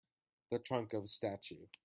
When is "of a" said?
0.93-1.07